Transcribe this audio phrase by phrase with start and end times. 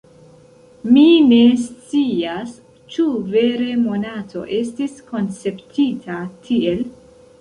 [0.93, 1.03] Mi
[1.33, 2.55] ne scias,
[2.95, 3.05] ĉu
[3.35, 6.17] vere Monato estis konceptita
[6.49, 6.83] tiel.